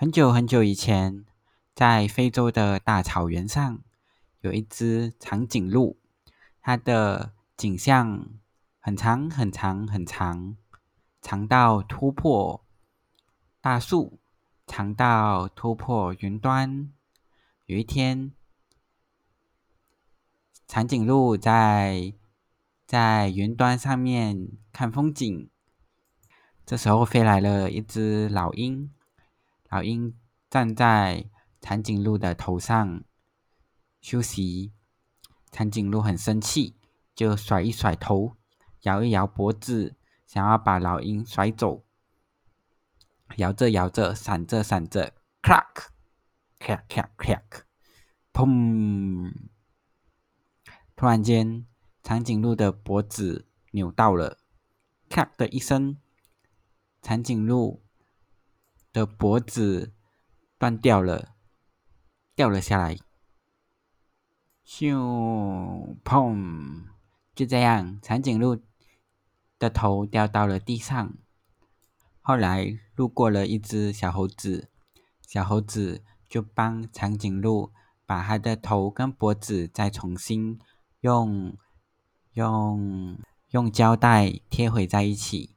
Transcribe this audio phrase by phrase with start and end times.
[0.00, 1.24] 很久很久以前，
[1.74, 3.80] 在非洲的大草原上，
[4.42, 5.98] 有一只长颈鹿。
[6.60, 8.28] 它的颈项
[8.78, 10.56] 很长很长很长，
[11.20, 12.64] 长到突破
[13.60, 14.20] 大树，
[14.68, 16.92] 长到突破云端。
[17.66, 18.30] 有一天，
[20.68, 22.14] 长颈鹿在
[22.86, 25.50] 在云端上面看风景，
[26.64, 28.92] 这时候飞来了一只老鹰。
[29.70, 31.28] 老鹰站在
[31.60, 33.04] 长颈鹿的头上
[34.00, 34.72] 休息，
[35.50, 36.74] 长颈鹿很生气，
[37.14, 38.38] 就甩一甩头，
[38.82, 39.94] 摇一摇脖子，
[40.26, 41.84] 想要把老鹰甩走。
[43.36, 45.12] 摇着摇着，闪着闪着
[45.42, 47.64] ，crack，crack，crack，crack，
[48.32, 49.30] 砰！
[50.96, 51.66] 突然间，
[52.02, 54.38] 长颈鹿的脖子扭到了
[55.10, 55.98] ，crack 的一声，
[57.02, 57.82] 长颈鹿。
[58.98, 59.92] 的脖子
[60.58, 61.36] 断掉了，
[62.34, 62.96] 掉了下来。
[64.66, 66.82] 咻，砰！
[67.32, 68.60] 就这样，长颈鹿
[69.56, 71.14] 的头掉到了地上。
[72.20, 74.68] 后来路过了一只小猴子，
[75.24, 77.72] 小猴子就帮长颈鹿
[78.04, 80.58] 把它的头跟脖子再重新
[81.02, 81.56] 用
[82.32, 83.16] 用
[83.50, 85.54] 用胶带贴回在一起。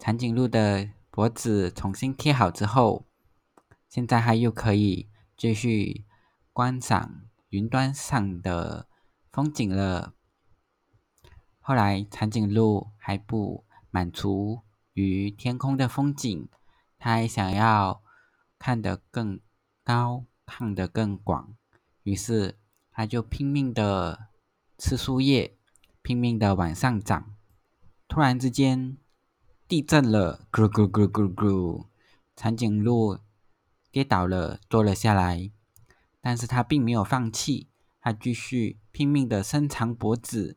[0.00, 0.90] 长颈鹿的。
[1.18, 3.04] 脖子重新贴好之后，
[3.88, 6.04] 现在它又可以继续
[6.52, 8.86] 观赏云端上的
[9.32, 10.14] 风景了。
[11.58, 14.60] 后来，长颈鹿还不满足
[14.92, 16.48] 于天空的风景，
[17.00, 18.00] 它还想要
[18.56, 19.40] 看得更
[19.82, 21.56] 高，看得更广。
[22.04, 22.60] 于是，
[22.92, 24.28] 它就拼命的
[24.78, 25.58] 吃树叶，
[26.00, 27.34] 拼命的往上涨。
[28.06, 28.96] 突然之间，
[29.68, 31.84] 地震了，咕咕咕咕咕，
[32.34, 33.18] 长颈鹿
[33.92, 35.50] 跌倒了，坐了下来。
[36.22, 37.68] 但是它并没有放弃，
[38.00, 40.56] 它继续拼命的伸长脖子。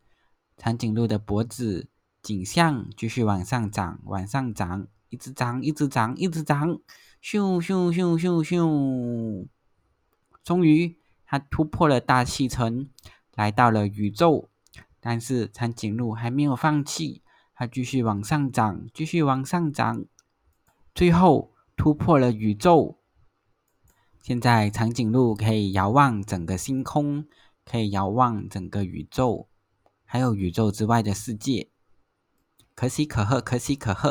[0.56, 1.90] 长颈鹿的脖子
[2.24, 6.80] 颈项继续往上涨，往上涨，一直涨，一直涨，一直涨，
[7.22, 9.48] 咻咻咻咻咻！
[10.42, 10.96] 终于，
[11.26, 12.90] 它突破了大气层，
[13.36, 14.48] 来到了宇宙。
[15.02, 17.22] 但是长颈鹿还没有放弃。
[17.62, 20.06] 它继续往上涨，继续往上涨，
[20.96, 22.98] 最后突破了宇宙。
[24.20, 27.28] 现在长颈鹿可以遥望整个星空，
[27.64, 29.48] 可以遥望整个宇宙，
[30.06, 31.70] 还有宇宙之外的世界。
[32.74, 34.10] 可喜可贺，可喜可贺。